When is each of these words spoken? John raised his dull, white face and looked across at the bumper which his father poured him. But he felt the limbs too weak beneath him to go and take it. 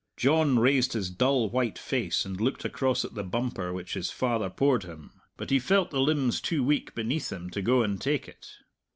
John 0.17 0.57
raised 0.57 0.93
his 0.93 1.11
dull, 1.11 1.51
white 1.51 1.77
face 1.77 2.25
and 2.25 2.41
looked 2.41 2.65
across 2.65 3.05
at 3.05 3.13
the 3.13 3.21
bumper 3.23 3.71
which 3.71 3.93
his 3.93 4.09
father 4.09 4.49
poured 4.49 4.81
him. 4.81 5.11
But 5.37 5.51
he 5.51 5.59
felt 5.59 5.91
the 5.91 6.01
limbs 6.01 6.41
too 6.41 6.63
weak 6.63 6.95
beneath 6.95 7.31
him 7.31 7.51
to 7.51 7.61
go 7.61 7.83
and 7.83 8.01
take 8.01 8.27
it. 8.27 8.47